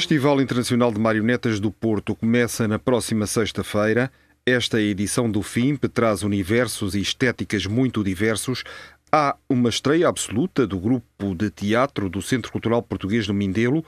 [0.00, 4.10] Festival Internacional de Marionetas do Porto começa na próxima sexta-feira.
[4.46, 8.64] Esta edição do FIMP traz universos e estéticas muito diversos.
[9.12, 13.84] Há uma estreia absoluta do grupo de teatro do Centro Cultural Português do Mindelo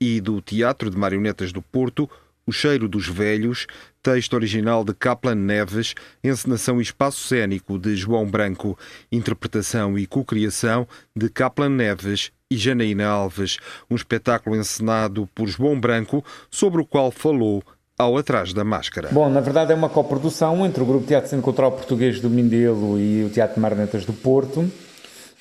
[0.00, 2.08] e do Teatro de Marionetas do Porto,
[2.46, 3.66] O Cheiro dos Velhos,
[4.00, 8.78] texto original de Kaplan Neves, encenação e espaço cênico de João Branco,
[9.10, 13.58] interpretação e cocriação de Kaplan Neves e Janaína Alves,
[13.90, 17.62] um espetáculo encenado por João Branco, sobre o qual falou
[17.98, 19.08] ao Atrás da Máscara.
[19.10, 22.98] Bom, na verdade é uma coprodução entre o Grupo Teatro Centro Cultural Português do Mindelo
[22.98, 24.70] e o Teatro Marnetas do Porto.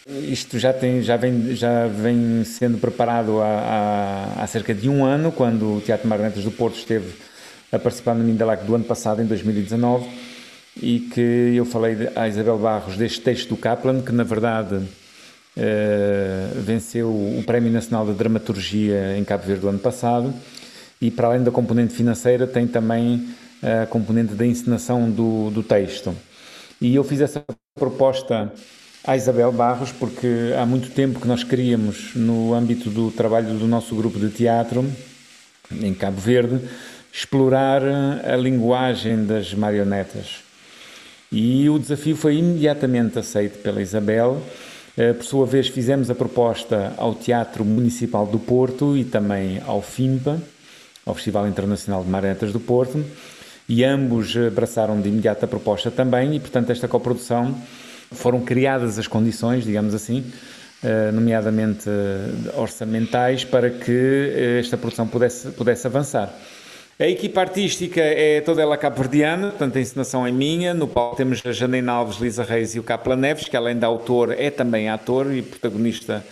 [0.08, 5.32] Isto já, tem, já, vem, já vem sendo preparado há, há, cerca de um ano,
[5.32, 7.12] quando o Teatro Marnetas do Porto esteve
[7.72, 10.08] a participar no Mindelac do ano passado, em 2019,
[10.78, 14.82] e que eu falei à Isabel Barros deste texto do Kaplan, que na verdade
[15.58, 20.34] Uh, venceu o Prémio Nacional de Dramaturgia em Cabo Verde do ano passado
[21.02, 23.26] e, para além da componente financeira, tem também
[23.64, 26.16] a componente da encenação do, do texto.
[26.80, 28.52] E eu fiz essa proposta
[29.04, 33.68] à Isabel Barros porque há muito tempo que nós queríamos, no âmbito do trabalho do
[33.68, 34.86] nosso grupo de teatro
[35.72, 36.60] em Cabo Verde,
[37.12, 40.44] explorar a linguagem das marionetas.
[41.32, 44.75] E o desafio foi imediatamente aceito pela Isabel eh,
[45.18, 50.42] por sua vez, fizemos a proposta ao Teatro Municipal do Porto e também ao FIMPA,
[51.06, 53.04] ao Festival Internacional de Marionetas do Porto,
[53.68, 57.56] e ambos abraçaram de imediato a proposta também, e portanto, esta coprodução
[58.12, 60.24] foram criadas as condições, digamos assim,
[60.84, 66.34] eh, nomeadamente eh, orçamentais, para que esta produção pudesse, pudesse avançar.
[66.98, 70.74] A equipa artística é toda ela cabo-verdiana, portanto a encenação é minha.
[70.74, 73.84] No palco temos a Janine Alves, Lisa Reis e o Capla Neves, que além de
[73.84, 76.26] autor é também ator e protagonista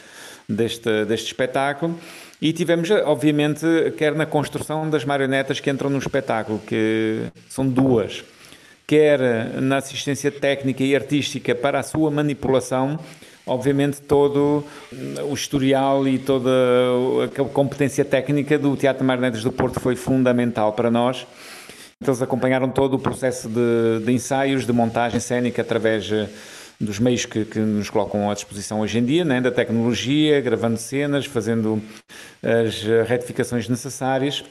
[0.47, 2.00] deste, deste espetáculo.
[2.41, 3.66] E tivemos, obviamente,
[3.97, 8.24] quer na construção das marionetas que entram no espetáculo, que são duas,
[8.88, 9.19] quer
[9.62, 12.97] na assistência técnica e artística para a sua manipulação,
[13.45, 14.63] obviamente todo
[15.29, 16.49] o historial e toda
[17.37, 21.27] a competência técnica do Teatro Marnetas do Porto foi fundamental para nós.
[22.01, 26.27] Eles acompanharam todo o processo de, de ensaios, de montagem cênica através eh,
[26.79, 29.39] dos meios que, que, nos colocam à disposição hoje em dia, né?
[29.39, 31.81] da tecnologia, gravando cenas, fazendo
[32.41, 34.43] as retificações necessárias.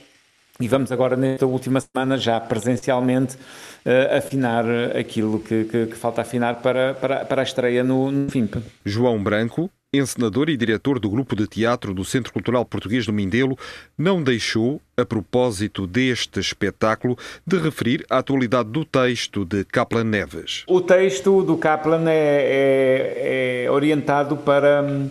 [0.62, 4.64] E vamos agora, nesta última semana, já presencialmente, uh, afinar
[4.96, 8.62] aquilo que, que, que, falta afinar para, para, para a estreia no, no FIMP.
[8.84, 13.58] João Branco, encenador e diretor do grupo de teatro do Centro Cultural Português do Mindelo,
[13.98, 20.62] não deixou, a propósito deste espetáculo, de referir a atualidade do texto de Kaplan Neves.
[20.68, 25.10] O texto do Kaplan é, é, é orientado para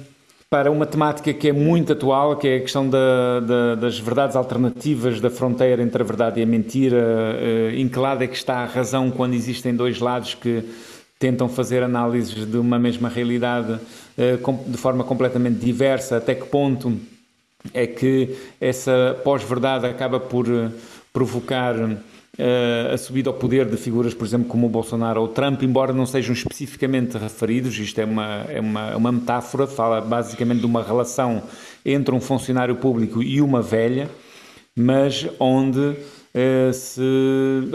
[0.51, 4.35] para uma temática que é muito atual, que é a questão da, da, das verdades
[4.35, 6.97] alternativas da fronteira entre a verdade e a mentira.
[6.97, 10.61] Uh, em que lado é que está a razão quando existem dois lados que
[11.17, 16.17] tentam fazer análises de uma mesma realidade uh, de forma completamente diversa?
[16.17, 16.99] Até que ponto
[17.73, 20.69] é que essa pós-verdade acaba por uh,
[21.13, 21.75] provocar
[22.93, 25.91] a subida ao poder de figuras, por exemplo, como o Bolsonaro ou o Trump, embora
[25.91, 30.65] não sejam especificamente referidos, isto é uma, é uma, é uma metáfora, fala basicamente de
[30.65, 31.43] uma relação
[31.85, 34.09] entre um funcionário público e uma velha,
[34.75, 37.01] mas onde uh, se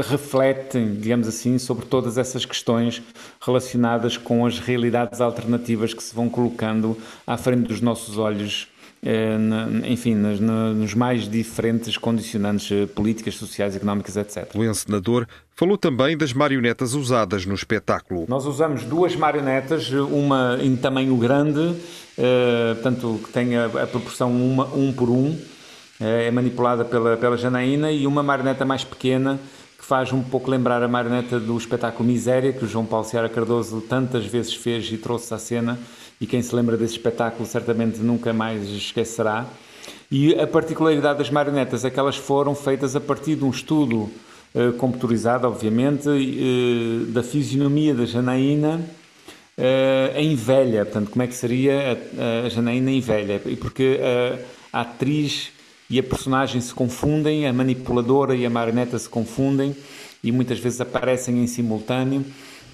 [0.09, 3.03] refletem, digamos assim, sobre todas essas questões
[3.41, 6.97] relacionadas com as realidades alternativas que se vão colocando
[7.27, 8.76] à frente dos nossos olhos eh,
[9.87, 14.49] enfim, nos mais diferentes condicionantes eh, políticas, sociais, económicas, etc.
[14.55, 18.27] O encenador falou também das marionetas usadas no espetáculo.
[18.29, 21.77] Nós usamos duas marionetas, uma em tamanho grande,
[22.19, 25.39] eh, portanto, que tem a, a proporção uma, um por um,
[26.01, 29.56] é manipulada pela, pela Janaína, e uma marioneta mais pequena, que
[29.87, 33.81] faz um pouco lembrar a marioneta do espetáculo Miséria, que o João Paulo Seara Cardoso
[33.81, 35.79] tantas vezes fez e trouxe à cena
[36.21, 39.47] e quem se lembra desse espetáculo certamente nunca mais esquecerá.
[40.11, 44.11] E a particularidade das marionetas é que elas foram feitas a partir de um estudo
[44.55, 48.81] uh, computadorizada, obviamente, uh, da fisionomia da Janaína
[49.57, 50.85] uh, em velha.
[50.85, 51.97] Portanto, como é que seria
[52.43, 53.41] a, a Janaína em velha?
[53.61, 54.01] Porque
[54.73, 55.53] a atriz
[55.89, 59.75] e a personagem se confundem, a manipuladora e a marioneta se confundem
[60.23, 62.25] e muitas vezes aparecem em simultâneo.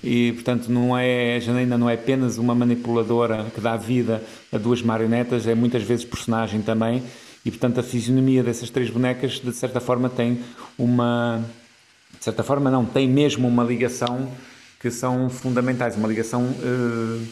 [0.02, 4.22] E portanto não é a Janaína não é apenas uma manipuladora que dá vida
[4.52, 7.02] a duas marionetas, é muitas vezes personagem também.
[7.44, 10.40] E portanto a fisionomia dessas três bonecas de certa forma tem
[10.78, 11.44] uma
[12.18, 14.30] de certa forma não, tem mesmo uma ligação
[14.80, 17.26] que são fundamentais, uma ligação uh,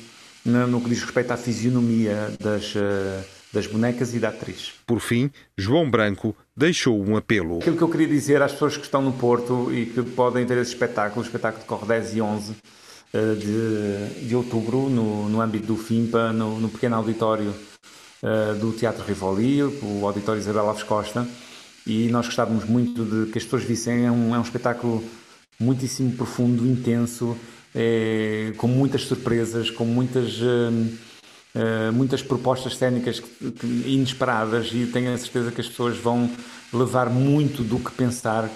[0.44, 4.72] no, no, que diz respeito à fisionomia das, uh, das bonecas e da atriz.
[4.86, 7.58] Por fim, João Branco deixou um apelo.
[7.58, 10.58] Aquilo que eu queria dizer às pessoas que estão no Porto e que podem ter
[10.58, 15.66] esse espetáculo, o espetáculo decorre 10 e 11 uh, de, de outubro, no, no âmbito
[15.66, 17.52] do FIMPA, no, no pequeno auditório
[18.22, 21.26] uh, do Teatro Rivoli, o Auditório Isabel Alves Costa,
[21.86, 25.02] e nós gostávamos muito de que as pessoas vissem, é um, é um espetáculo
[25.58, 27.36] muitíssimo profundo, intenso,
[27.74, 30.40] é, com muitas surpresas, com muitas...
[30.40, 31.09] Uh,
[31.52, 36.30] Uh, muitas propostas que, inesperadas e tenho a certeza que as pessoas vão
[36.72, 38.48] levar muito do que pensar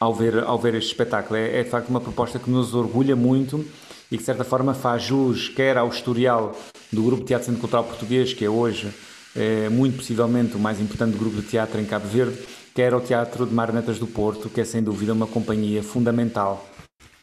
[0.00, 1.38] ao ver, ao ver este espetáculo.
[1.38, 3.64] É, é de facto uma proposta que nos orgulha muito
[4.10, 6.56] e que de certa forma faz jus quer ao historial
[6.92, 8.92] do Grupo de Teatro Centro Cultural Português, que é hoje
[9.34, 12.38] é, muito possivelmente o mais importante grupo de teatro em Cabo Verde,
[12.74, 16.66] quer ao Teatro de Marionetas do Porto, que é sem dúvida uma companhia fundamental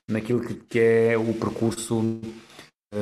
[0.08, 2.53] naquilo que, que é o percurso eh,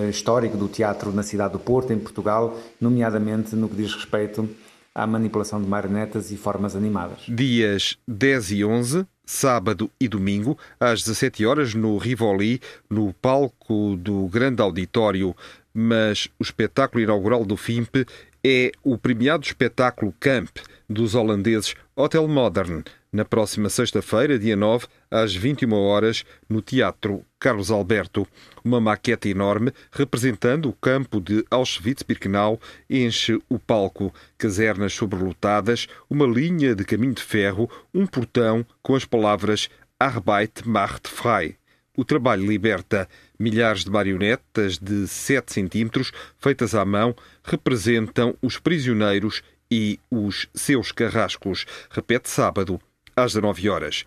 [0.09, 4.49] histórico do teatro na cidade do Porto, em Portugal, nomeadamente no que diz respeito
[4.93, 7.19] à manipulação de marionetas e formas animadas.
[7.27, 14.27] Dias 10 e 11, sábado e domingo, às 17 horas, no Rivoli, no palco do
[14.27, 15.35] grande auditório.
[15.73, 18.05] Mas o espetáculo inaugural do FIMP
[18.43, 20.49] é o premiado espetáculo Camp
[20.89, 27.69] dos holandeses Hotel Modern, na próxima sexta-feira, dia 9, às 21 horas, no Teatro Carlos
[27.69, 28.25] Alberto.
[28.63, 32.59] Uma maquete enorme representando o campo de Auschwitz-Birkenau
[32.89, 34.13] enche o palco.
[34.37, 41.09] Casernas sobrelotadas, uma linha de caminho de ferro, um portão com as palavras Arbeit macht
[41.09, 41.57] frei.
[41.97, 43.07] O trabalho liberta.
[43.37, 50.91] Milhares de marionetas de 7 centímetros, feitas à mão, representam os prisioneiros e os seus
[50.91, 51.65] carrascos.
[51.89, 52.79] Repete sábado,
[53.15, 54.05] às 19 horas.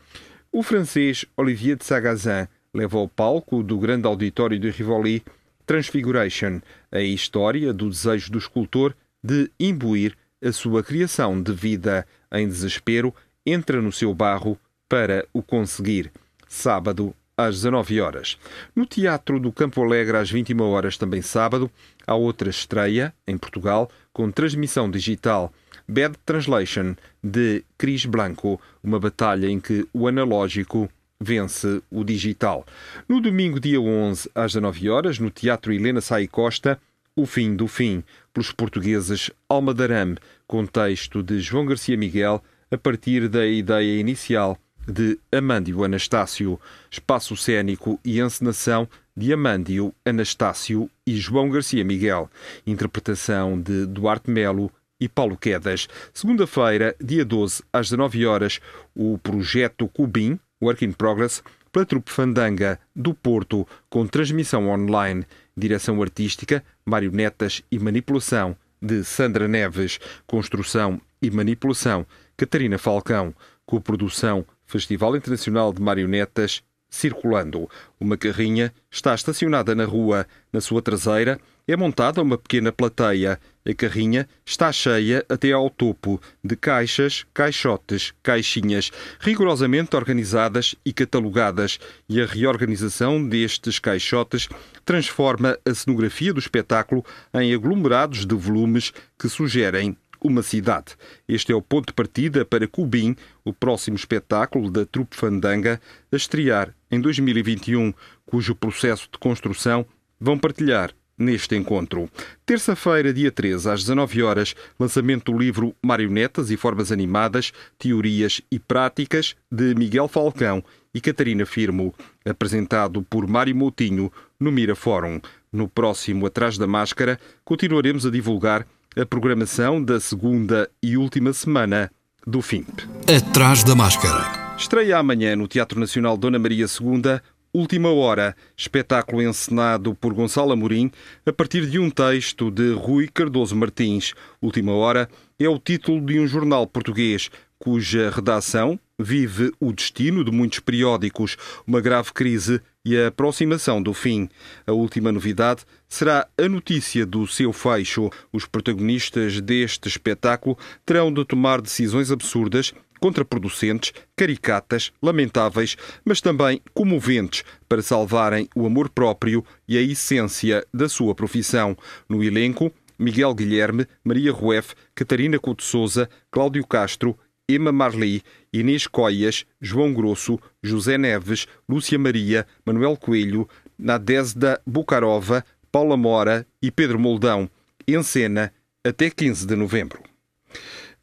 [0.52, 5.22] O francês Olivier de Sagazin leva ao palco do grande auditório de Rivoli
[5.66, 6.60] Transfiguration,
[6.92, 10.14] a história do desejo do escultor de imbuir
[10.44, 13.14] a sua criação de vida em desespero,
[13.46, 14.58] entra no seu barro
[14.88, 16.12] para o conseguir.
[16.46, 18.38] Sábado, às 19 horas.
[18.74, 21.70] No Teatro do Campo Alegre, às 21 horas, também sábado,
[22.06, 25.52] há outra estreia, em Portugal, com transmissão digital
[25.86, 30.88] Bad Translation, de Cris Blanco, uma batalha em que o analógico
[31.20, 32.64] vence o digital.
[33.08, 36.80] No domingo, dia 11, às 19 horas, no Teatro Helena Sai Costa,
[37.16, 38.02] O Fim do Fim,
[38.32, 40.16] pelos portugueses Alma Darame,
[40.46, 46.60] com texto de João Garcia Miguel, a partir da ideia inicial de Amândio Anastácio,
[46.90, 52.30] espaço cênico e encenação de Amândio Anastácio e João Garcia Miguel,
[52.66, 54.70] interpretação de Duarte Melo
[55.00, 55.88] e Paulo Quedas.
[56.12, 58.60] Segunda-feira, dia 12, às 19 horas,
[58.94, 61.42] o projeto Cubim, Work in Progress,
[61.72, 65.24] pela trupe Fandanga do Porto, com transmissão online,
[65.56, 73.34] direção artística, marionetas e manipulação de Sandra Neves, construção e manipulação Catarina Falcão,
[73.66, 77.70] coprodução Festival Internacional de Marionetas Circulando.
[78.00, 80.26] Uma carrinha está estacionada na rua.
[80.52, 83.38] Na sua traseira é montada uma pequena plateia.
[83.64, 88.90] A carrinha está cheia até ao topo de caixas, caixotes, caixinhas,
[89.20, 91.78] rigorosamente organizadas e catalogadas,
[92.08, 94.48] e a reorganização destes caixotes
[94.84, 100.96] transforma a cenografia do espetáculo em aglomerados de volumes que sugerem uma cidade.
[101.28, 103.14] Este é o ponto de partida para Cubim,
[103.44, 105.78] o próximo espetáculo da Trupe Fandanga,
[106.10, 107.92] a estrear em 2021,
[108.24, 109.84] cujo processo de construção
[110.18, 112.08] vão partilhar neste encontro.
[112.44, 118.58] Terça-feira, dia 13, às 19 horas, lançamento do livro Marionetas e Formas Animadas, Teorias e
[118.58, 125.20] Práticas, de Miguel Falcão e Catarina Firmo, apresentado por Mário Moutinho no Mira Fórum.
[125.52, 128.66] No próximo Atrás da Máscara, continuaremos a divulgar
[128.96, 131.90] a programação da segunda e última semana
[132.26, 132.84] do FIMP.
[133.08, 134.54] Atrás da máscara.
[134.56, 137.20] Estreia amanhã no Teatro Nacional Dona Maria II,
[137.52, 140.90] Última Hora, espetáculo encenado por Gonçalo Amorim
[141.26, 144.12] a partir de um texto de Rui Cardoso Martins.
[144.40, 145.08] Última Hora
[145.38, 151.36] é o título de um jornal português cuja redação vive o destino de muitos periódicos,
[151.66, 154.28] uma grave crise e a aproximação do fim.
[154.66, 158.10] A última novidade será a notícia do seu fecho.
[158.32, 167.44] Os protagonistas deste espetáculo terão de tomar decisões absurdas contraproducentes, caricatas, lamentáveis, mas também comoventes
[167.68, 171.76] para salvarem o amor próprio e a essência da sua profissão.
[172.08, 178.22] No elenco, Miguel Guilherme, Maria Rueff, Catarina Couto Souza, Cláudio Castro, Emma Marli,
[178.52, 183.46] Inês Coias, João Grosso, José Neves, Lúcia Maria, Manuel Coelho,
[183.78, 187.48] Nadezda Bucarova, Paula Mora e Pedro Moldão.
[187.86, 190.02] Em cena até 15 de novembro.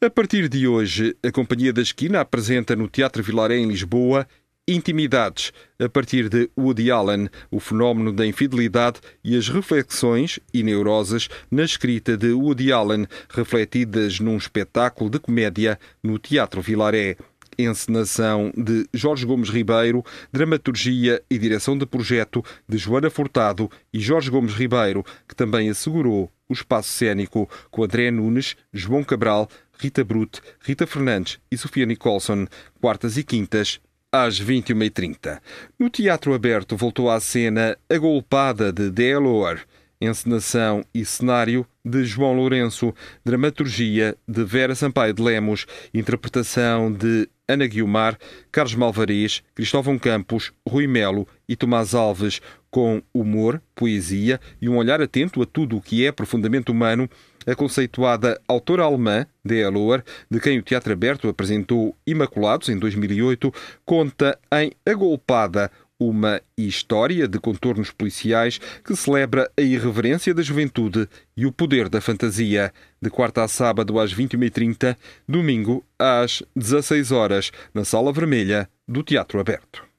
[0.00, 4.26] A partir de hoje, a Companhia da Esquina apresenta no Teatro Vilaré em Lisboa
[4.68, 11.28] Intimidades, a partir de Woody Allen, o fenómeno da infidelidade e as reflexões e neuroses
[11.50, 17.16] na escrita de Woody Allen, refletidas num espetáculo de comédia no Teatro Vilaré.
[17.58, 24.30] Encenação de Jorge Gomes Ribeiro, dramaturgia e direção de projeto de Joana Furtado e Jorge
[24.30, 30.40] Gomes Ribeiro, que também assegurou o espaço cênico com André Nunes, João Cabral, Rita Brute,
[30.60, 32.46] Rita Fernandes e Sofia Nicholson,
[32.80, 33.80] quartas e quintas,
[34.12, 35.40] às 21h30.
[35.78, 39.60] No Teatro Aberto voltou à cena A Golpada de Delor,
[39.98, 45.64] encenação e cenário de João Lourenço, dramaturgia de Vera Sampaio de Lemos,
[45.94, 48.18] interpretação de Ana Guiomar,
[48.50, 52.40] Carlos Malvarez, Cristóvão Campos, Rui Melo e Tomás Alves,
[52.70, 57.08] com humor, poesia e um olhar atento a tudo o que é profundamente humano,
[57.46, 63.52] a conceituada autora alemã, Dea Lohr, de quem o Teatro Aberto apresentou Imaculados em 2008,
[63.84, 71.46] conta em Agolpada, uma história de contornos policiais que celebra a irreverência da juventude e
[71.46, 72.72] o poder da fantasia.
[73.00, 74.96] De quarta a sábado às 21h30,
[75.28, 79.91] domingo às 16 horas, na Sala Vermelha do Teatro Aberto.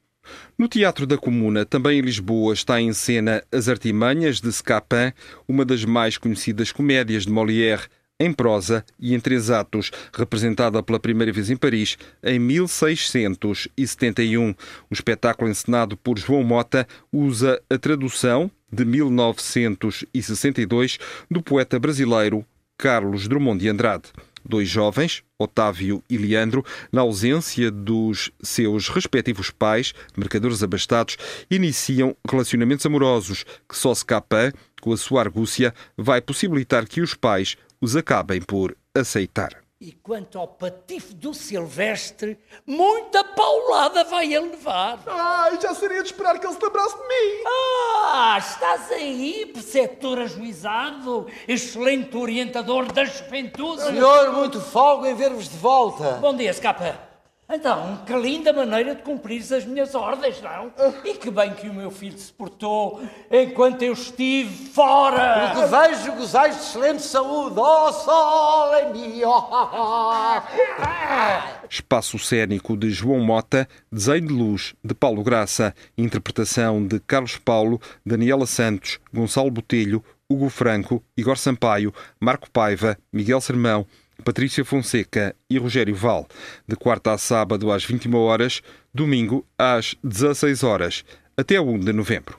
[0.56, 5.12] No Teatro da Comuna, também em Lisboa, está em cena As Artimanhas de Scapin,
[5.48, 7.88] uma das mais conhecidas comédias de Molière,
[8.20, 14.54] em prosa e em três atos, representada pela primeira vez em Paris em 1671.
[14.88, 22.46] O espetáculo encenado por João Mota usa a tradução de 1962 do poeta brasileiro
[22.78, 24.12] Carlos Drummond de Andrade.
[24.44, 31.16] Dois jovens, Otávio e Leandro, na ausência dos seus respectivos pais, mercadores abastados,
[31.50, 34.04] iniciam relacionamentos amorosos que só se
[34.80, 39.63] com a sua argúcia, vai possibilitar que os pais os acabem por aceitar.
[39.86, 44.98] E quanto ao patife do Silvestre, muita paulada vai ele levar.
[45.06, 47.44] Ai, já seria de esperar que ele se lembrasse de mim.
[47.46, 53.82] Ah, estás aí, preceptor ajuizado, excelente orientador da juventude.
[53.82, 56.12] Senhor, muito folgo em ver-vos de volta.
[56.12, 56.98] Bom dia, Scapa.
[57.48, 60.72] Então, que linda maneira de cumprir as minhas ordens, não?
[61.04, 65.50] E que bem que o meu filho se portou enquanto eu estive fora.
[65.52, 67.56] Porque vejo gozais de excelente saúde.
[67.58, 69.30] Oh, sole mio!
[71.68, 77.80] Espaço cênico de João Mota, desenho de luz de Paulo Graça, interpretação de Carlos Paulo,
[78.06, 83.86] Daniela Santos, Gonçalo Botelho, Hugo Franco, Igor Sampaio, Marco Paiva, Miguel Sermão,
[84.22, 86.28] Patrícia Fonseca e Rogério Val,
[86.66, 91.04] de quarta a sábado às 21 horas, domingo às 16 horas,
[91.36, 92.36] até 1 de novembro.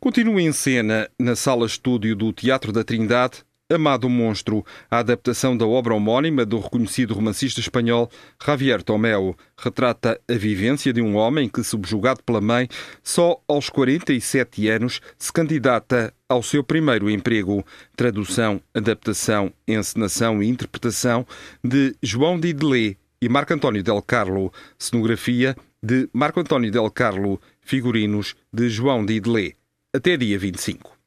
[0.00, 5.66] Continua em cena na sala estúdio do Teatro da Trindade Amado Monstro, a adaptação da
[5.66, 8.10] obra homónima do reconhecido romancista espanhol
[8.42, 12.66] Javier Tomeu, retrata a vivência de um homem que, subjugado pela mãe,
[13.02, 17.62] só aos 47 anos se candidata ao seu primeiro emprego.
[17.94, 21.26] Tradução, adaptação, encenação e interpretação
[21.62, 28.34] de João Didelé e Marco António Del Carlo, cenografia de Marco António Del Carlo, figurinos
[28.50, 29.52] de João Didelé.
[29.94, 30.97] Até dia 25.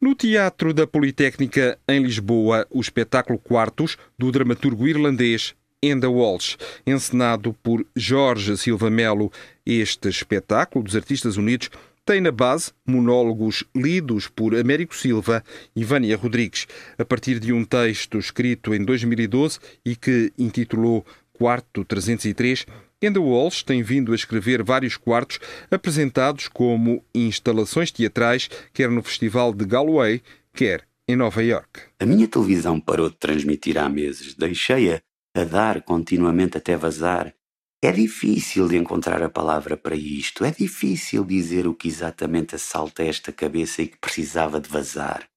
[0.00, 7.52] No Teatro da Politécnica, em Lisboa, o espetáculo Quartos, do dramaturgo irlandês Enda Walsh, encenado
[7.64, 9.32] por Jorge Silva Melo.
[9.66, 11.68] Este espetáculo dos Artistas Unidos
[12.06, 15.42] tem na base monólogos lidos por Américo Silva
[15.74, 21.84] e Vânia Rodrigues, a partir de um texto escrito em 2012 e que intitulou Quarto
[21.84, 22.66] 303,
[23.00, 25.38] Enda Walsh tem vindo a escrever vários quartos
[25.70, 30.20] apresentados como instalações teatrais, quer no Festival de Galway,
[30.52, 31.80] quer em Nova York.
[32.00, 34.34] A minha televisão parou de transmitir há meses.
[34.34, 35.00] Deixei-a
[35.32, 37.32] a dar continuamente até vazar.
[37.80, 40.44] É difícil de encontrar a palavra para isto.
[40.44, 45.28] É difícil dizer o que exatamente assalta esta cabeça e que precisava de vazar.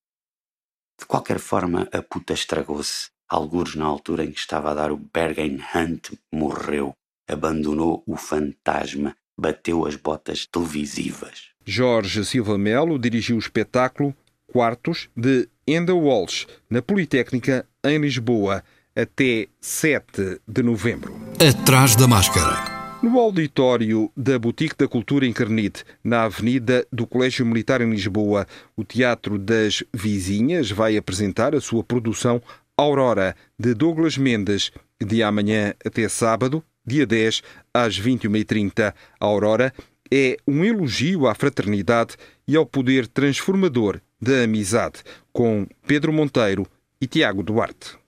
[1.00, 3.10] De qualquer forma, a puta estragou-se.
[3.30, 6.94] algures na altura em que estava a dar o Bergen Hunt, morreu,
[7.28, 11.52] abandonou o fantasma, bateu as botas televisivas.
[11.66, 14.16] Jorge Silva Melo dirigiu o espetáculo
[14.48, 18.64] Quartos de Enda Walsh, na Politécnica, em Lisboa,
[18.96, 21.16] até 7 de novembro.
[21.40, 22.82] Atrás da máscara.
[23.02, 28.84] No auditório da Boutique da Cultura Encarnite, na Avenida do Colégio Militar em Lisboa, o
[28.84, 32.42] Teatro das Vizinhas vai apresentar a sua produção
[32.78, 34.72] Aurora, de Douglas Mendes,
[35.04, 37.42] de amanhã até sábado, dia 10,
[37.74, 38.94] às 21h30.
[39.20, 39.74] A Aurora
[40.12, 42.16] é um elogio à fraternidade
[42.48, 46.68] e ao poder transformador da amizade, com Pedro Monteiro
[47.00, 48.01] e Tiago Duarte.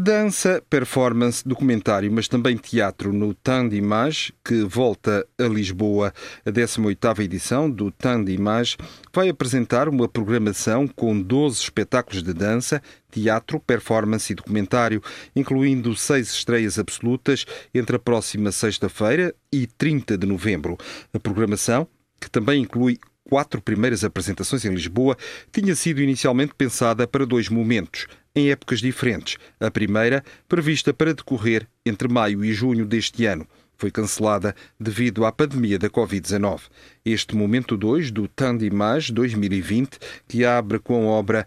[0.00, 6.14] Dança, performance, documentário, mas também teatro no Tan d'Image, que volta a Lisboa.
[6.46, 8.76] A 18ª edição do Tan d'Image
[9.12, 15.02] vai apresentar uma programação com 12 espetáculos de dança, teatro, performance e documentário,
[15.34, 20.78] incluindo seis estreias absolutas entre a próxima sexta-feira e 30 de novembro.
[21.12, 21.88] A programação,
[22.20, 25.16] que também inclui quatro primeiras apresentações em Lisboa,
[25.50, 28.06] tinha sido inicialmente pensada para dois momentos
[28.38, 29.36] em épocas diferentes.
[29.60, 35.32] A primeira, prevista para decorrer entre maio e junho deste ano, foi cancelada devido à
[35.32, 36.62] pandemia da Covid-19.
[37.04, 41.46] Este momento 2 do Tandimage 2020, que abre com a obra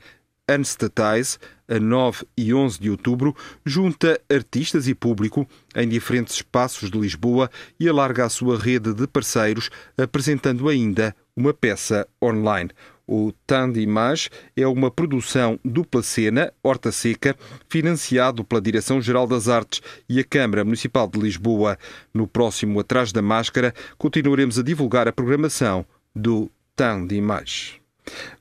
[0.49, 6.97] Anstatize, a 9 e 11 de outubro, junta artistas e público em diferentes espaços de
[6.97, 12.69] Lisboa e alarga a sua rede de parceiros, apresentando ainda uma peça online.
[13.07, 17.35] O Tandimage é uma produção dupla cena, Horta Seca,
[17.67, 21.77] financiado pela Direção-Geral das Artes e a Câmara Municipal de Lisboa.
[22.13, 27.80] No próximo Atrás da Máscara, continuaremos a divulgar a programação do Tandimage.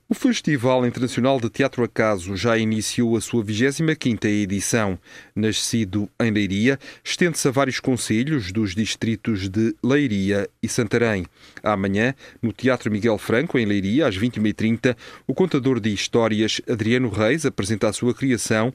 [0.09, 4.99] O Festival Internacional de Teatro Acaso já iniciou a sua 25ª edição.
[5.35, 11.25] Nascido em Leiria, estende-se a vários concelhos dos distritos de Leiria e Santarém.
[11.63, 17.45] Amanhã, no Teatro Miguel Franco, em Leiria, às 21h30, o contador de histórias Adriano Reis
[17.45, 18.73] apresenta a sua criação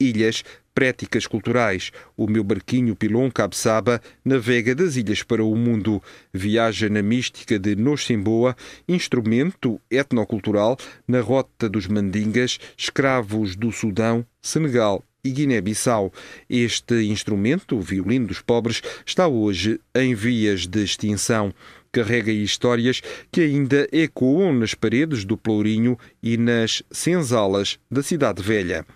[0.00, 0.44] Ilhas
[0.78, 1.90] Préticas Culturais.
[2.16, 6.00] O meu barquinho Pilon Cabsaba navega das ilhas para o mundo.
[6.32, 8.54] Viaja na mística de Noxemboa,
[8.88, 10.76] instrumento etnocultural
[11.08, 16.12] na rota dos Mandingas, escravos do Sudão, Senegal e Guiné-Bissau.
[16.48, 21.52] Este instrumento, o violino dos pobres, está hoje em vias de extinção
[21.92, 28.86] carrega histórias que ainda ecoam nas paredes do Plourinho e nas senzalas da Cidade Velha.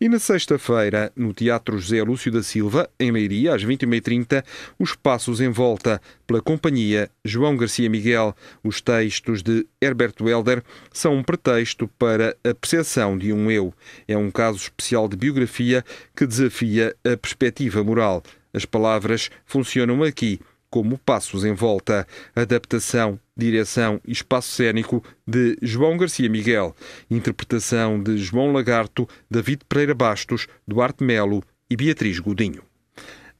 [0.00, 4.44] E na sexta-feira, no Teatro José Lúcio da Silva, em Leiria, às 21h30,
[4.78, 8.34] os passos em volta pela companhia João Garcia Miguel.
[8.64, 13.72] Os textos de Herbert Welder são um pretexto para a percepção de um eu.
[14.08, 15.84] É um caso especial de biografia
[16.16, 18.22] que desafia a perspectiva moral.
[18.52, 25.96] As palavras funcionam aqui como Passos em Volta, adaptação, direção e espaço cênico de João
[25.96, 26.74] Garcia Miguel,
[27.10, 32.62] interpretação de João Lagarto, David Pereira Bastos, Duarte Melo e Beatriz Godinho.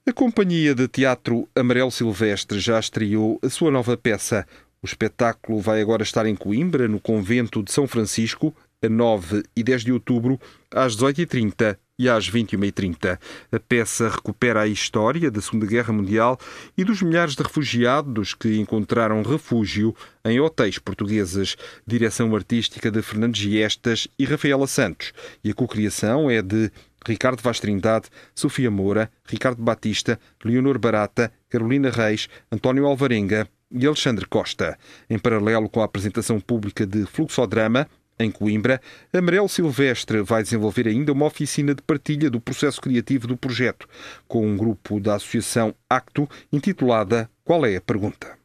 [0.06, 4.46] A Companhia de Teatro Amarelo Silvestre já estreou a sua nova peça.
[4.82, 9.62] O espetáculo vai agora estar em Coimbra, no Convento de São Francisco, a 9 e
[9.62, 10.40] 10 de outubro,
[10.70, 13.18] às 18h30 e às 21h30.
[13.52, 16.38] A peça recupera a história da Segunda Guerra Mundial
[16.74, 21.56] e dos milhares de refugiados que encontraram refúgio em hotéis portugueses.
[21.86, 25.12] Direção artística de Fernando Giestas e Rafaela Santos.
[25.44, 26.70] E a cocriação é de
[27.06, 34.24] Ricardo Vaz Trindade, Sofia Moura, Ricardo Batista, Leonor Barata, Carolina Reis, António Alvarenga e Alexandre
[34.24, 34.78] Costa.
[35.08, 37.86] Em paralelo com a apresentação pública de Fluxodrama,
[38.20, 38.80] em Coimbra,
[39.12, 43.88] Amarelo Silvestre vai desenvolver ainda uma oficina de partilha do processo criativo do projeto,
[44.28, 48.38] com um grupo da Associação Acto intitulada Qual é a Pergunta?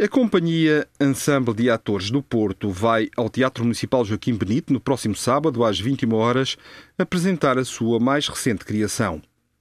[0.00, 5.14] A Companhia Ensemble de Atores do Porto vai ao Teatro Municipal Joaquim Benito no próximo
[5.14, 6.56] sábado, às 21 horas,
[6.96, 9.20] apresentar a sua mais recente criação.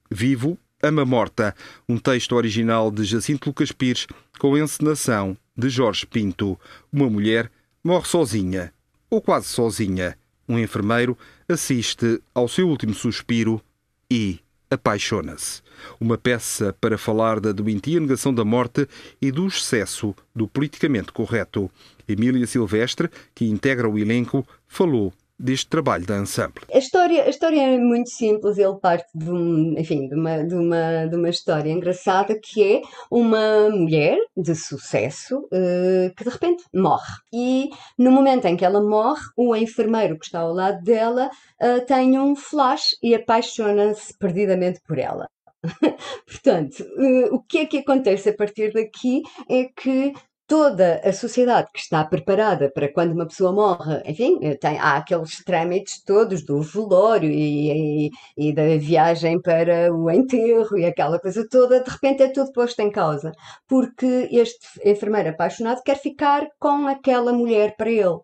[0.10, 1.54] Vivo, Ama Morta,
[1.88, 4.08] um texto original de Jacinto Lucas Pires,
[4.40, 6.60] com encenação de Jorge Pinto.
[6.92, 7.52] Uma mulher
[7.84, 8.74] morre sozinha
[9.12, 13.62] ou quase sozinha, um enfermeiro assiste ao seu último suspiro
[14.10, 15.62] e apaixona-se.
[16.00, 18.88] Uma peça para falar da doentia negação da morte
[19.22, 21.70] e do excesso do politicamente correto.
[22.08, 26.62] Emília Silvestre, que integra o elenco, falou deste trabalho da ensemble.
[26.72, 30.56] A história, a história é muito simples, ele parte de, um, enfim, de, uma, de,
[30.56, 36.64] uma, de uma história engraçada que é uma mulher de sucesso uh, que de repente
[36.74, 37.14] morre.
[37.34, 41.30] E no momento em que ela morre, o enfermeiro que está ao lado dela
[41.62, 45.28] uh, tem um flash e apaixona-se perdidamente por ela.
[46.26, 50.14] Portanto, uh, o que é que acontece a partir daqui é que
[50.52, 55.42] toda a sociedade que está preparada para quando uma pessoa morre, enfim, tem, há aqueles
[55.46, 61.48] trâmites todos do velório e, e, e, da viagem para o enterro e aquela coisa
[61.50, 63.32] toda, de repente é tudo posto em causa,
[63.66, 68.20] porque este enfermeiro apaixonado quer ficar com aquela mulher para ele.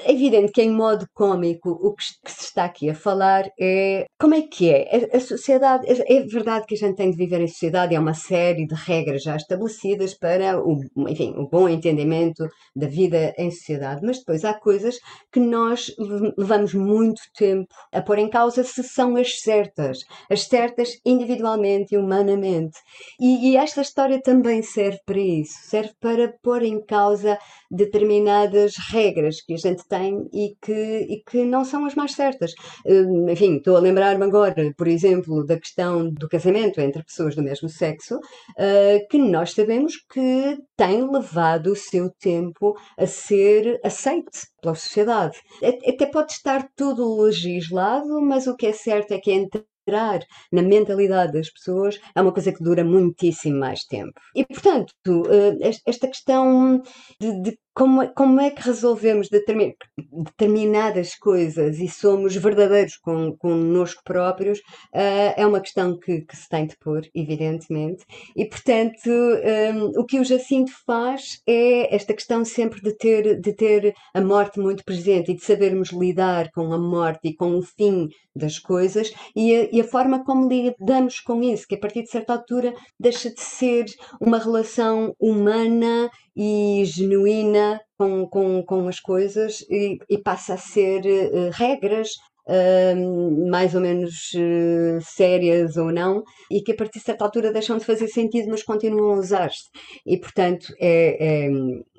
[0.00, 4.34] É evidente que, em modo cômico, o que se está aqui a falar é como
[4.34, 5.08] é que é.
[5.12, 8.66] A, sociedade, é verdade que a gente tem de viver em sociedade, há uma série
[8.66, 14.18] de regras já estabelecidas para o, enfim, o bom entendimento da vida em sociedade, mas
[14.20, 14.96] depois há coisas
[15.30, 15.94] que nós
[16.38, 19.98] levamos muito tempo a pôr em causa se são as certas,
[20.30, 22.78] as certas individualmente e humanamente.
[23.20, 27.38] E, e esta história também serve para isso, serve para pôr em causa
[27.70, 32.52] determinadas regras que a gente tem e que, e que não são as mais certas.
[32.86, 37.42] Hum, enfim, estou a lembrar-me agora, por exemplo, da questão do casamento entre pessoas do
[37.42, 44.46] mesmo sexo, uh, que nós sabemos que tem levado o seu tempo a ser aceite
[44.60, 45.38] pela sociedade.
[45.62, 50.62] Até pode estar tudo legislado, mas o que é certo é que entre entrar na
[50.62, 54.18] mentalidade das pessoas é uma coisa que dura muitíssimo mais tempo.
[54.34, 54.92] E, portanto,
[55.30, 56.80] eh, esta questão
[57.20, 64.60] de, de como, como é que resolvemos determinadas coisas e somos verdadeiros com, connosco próprios
[64.60, 68.04] uh, é uma questão que, que, se tem de pôr, evidentemente.
[68.36, 73.52] E, portanto, um, o que o Jacinto faz é esta questão sempre de ter, de
[73.52, 77.62] ter a morte muito presente e de sabermos lidar com a morte e com o
[77.62, 82.02] fim das coisas e a, e a forma como lidamos com isso, que a partir
[82.02, 83.86] de certa altura deixa de ser
[84.20, 91.00] uma relação humana e genuína com, com, com as coisas e, e passa a ser
[91.04, 92.08] uh, regras
[92.48, 97.52] uh, mais ou menos uh, sérias ou não e que a partir de certa altura
[97.52, 99.68] deixam de fazer sentido mas continuam a usar-se
[100.04, 101.50] e portanto é, é,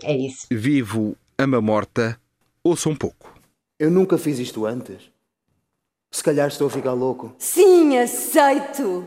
[0.04, 0.48] é isso.
[0.52, 2.20] Vivo, ama morta,
[2.64, 3.34] ouça um pouco.
[3.80, 5.12] Eu nunca fiz isto antes.
[6.12, 7.36] Se calhar estou a ficar louco.
[7.38, 9.06] Sim, aceito!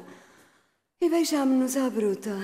[1.01, 2.37] E beijámo-nos à bruta.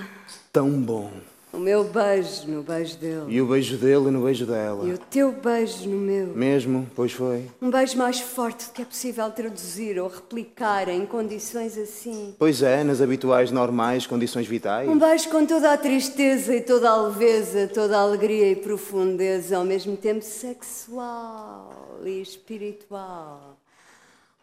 [0.51, 1.11] Tão bom.
[1.55, 3.25] O meu beijo no beijo dele.
[3.29, 4.85] E o beijo dele no beijo dela.
[4.85, 6.27] E o teu beijo no meu.
[6.35, 7.49] Mesmo, pois foi.
[7.61, 12.35] Um beijo mais forte do que é possível traduzir ou replicar em condições assim.
[12.37, 14.89] Pois é, nas habituais, normais condições vitais.
[14.89, 19.55] Um beijo com toda a tristeza e toda a leveza, toda a alegria e profundeza,
[19.55, 23.57] ao mesmo tempo sexual e espiritual.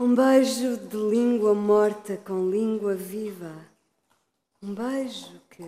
[0.00, 3.52] Um beijo de língua morta com língua viva.
[4.62, 5.62] Um beijo que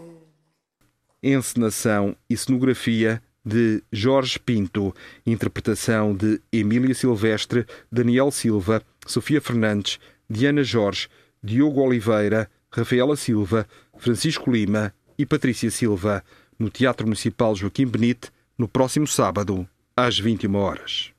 [1.25, 4.95] encenação e cenografia de Jorge Pinto,
[5.27, 11.09] interpretação de Emília Silvestre, Daniel Silva, Sofia Fernandes, Diana Jorge,
[11.43, 13.67] Diogo Oliveira, Rafaela Silva,
[13.99, 16.25] Francisco Lima e Patrícia Silva,
[16.59, 21.11] no Teatro Municipal Joaquim Benite, no próximo sábado, às 21 horas.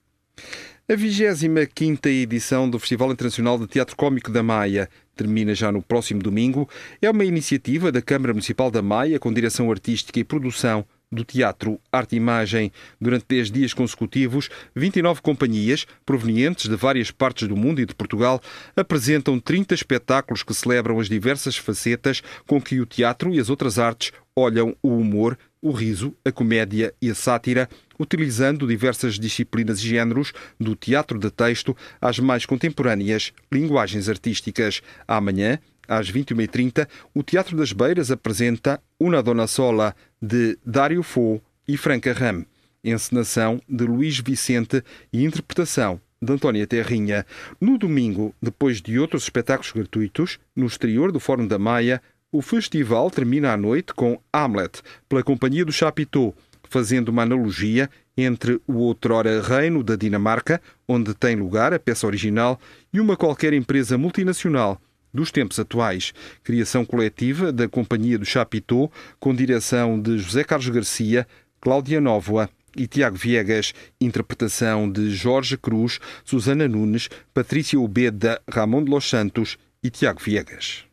[0.88, 6.22] A 25 edição do Festival Internacional de Teatro Cómico da Maia termina já no próximo
[6.22, 6.70] domingo.
[7.02, 11.80] É uma iniciativa da Câmara Municipal da Maia, com direção artística e produção do Teatro
[11.92, 12.72] Arte e Imagem.
[13.00, 18.42] Durante 10 dias consecutivos, 29 companhias, provenientes de várias partes do mundo e de Portugal,
[18.76, 23.80] apresentam 30 espetáculos que celebram as diversas facetas com que o teatro e as outras
[23.80, 29.88] artes olham o humor, o riso, a comédia e a sátira, utilizando diversas disciplinas e
[29.88, 34.82] géneros, do teatro de texto às mais contemporâneas linguagens artísticas.
[35.08, 41.78] Amanhã, às 21h30, o Teatro das Beiras apresenta Una Dona Sola, de Dário Fo e
[41.78, 42.46] Franca Ram,
[42.84, 47.26] encenação de Luís Vicente e interpretação de Antónia Terrinha.
[47.60, 53.10] No domingo, depois de outros espetáculos gratuitos, no exterior do Fórum da Maia, o festival
[53.10, 56.34] termina à noite com Hamlet, pela Companhia do Chapitão,
[56.70, 62.60] fazendo uma analogia entre o outrora reino da Dinamarca, onde tem lugar a peça original,
[62.94, 64.80] e uma qualquer empresa multinacional
[65.14, 66.14] dos tempos atuais.
[66.44, 71.26] Criação coletiva da Companhia do Chapitão, com direção de José Carlos Garcia,
[71.62, 78.92] Cláudia Nóvoa e Tiago Viegas, interpretação de Jorge Cruz, Susana Nunes, Patrícia Ubeda, Ramon de
[78.92, 80.86] Los Santos e Tiago Viegas.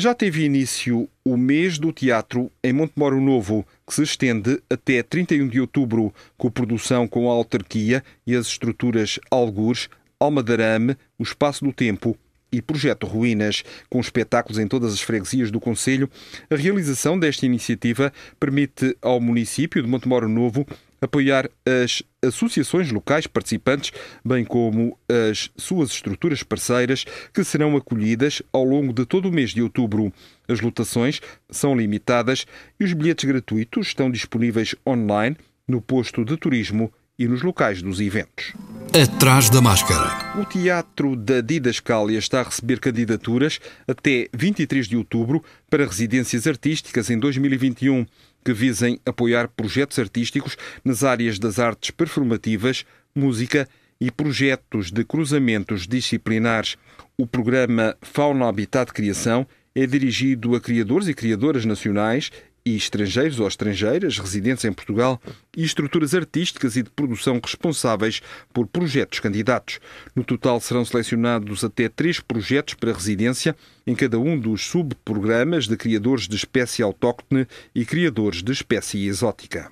[0.00, 5.48] Já teve início o mês do teatro em Montemoro Novo, que se estende até 31
[5.48, 9.88] de outubro, com produção com a autarquia e as estruturas Algures,
[10.20, 12.16] Alma de Arame, o Espaço do Tempo
[12.52, 16.08] e Projeto Ruínas, com espetáculos em todas as freguesias do Conselho.
[16.48, 20.64] A realização desta iniciativa permite ao município de Montemoro Novo
[21.00, 23.92] apoiar as associações locais participantes,
[24.24, 24.98] bem como
[25.30, 30.12] as suas estruturas parceiras, que serão acolhidas ao longo de todo o mês de outubro.
[30.48, 32.46] As lotações são limitadas
[32.78, 38.00] e os bilhetes gratuitos estão disponíveis online no posto de turismo e nos locais dos
[38.00, 38.54] eventos.
[38.94, 40.40] Atrás da máscara.
[40.40, 47.10] O Teatro da Didascália está a receber candidaturas até 23 de outubro para residências artísticas
[47.10, 48.06] em 2021
[48.44, 53.68] que visem apoiar projetos artísticos nas áreas das artes performativas, música
[54.00, 56.76] e projetos de cruzamentos disciplinares.
[57.16, 62.30] O programa Fauna Habitat Criação é dirigido a criadores e criadoras nacionais
[62.68, 65.20] e estrangeiros ou estrangeiras residentes em Portugal
[65.56, 68.20] e estruturas artísticas e de produção responsáveis
[68.52, 69.80] por projetos candidatos.
[70.14, 75.76] No total serão selecionados até três projetos para residência em cada um dos subprogramas de
[75.76, 79.70] criadores de espécie autóctone e criadores de espécie exótica.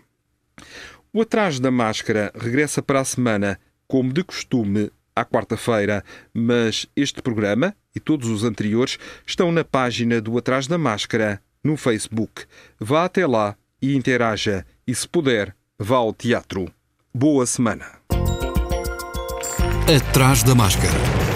[1.13, 7.23] O Atrás da Máscara regressa para a semana, como de costume, à quarta-feira, mas este
[7.23, 12.45] programa e todos os anteriores estão na página do Atrás da Máscara no Facebook.
[12.79, 14.65] Vá até lá e interaja.
[14.87, 16.73] E se puder, vá ao teatro.
[17.13, 17.87] Boa semana.
[19.89, 21.36] Atrás da máscara.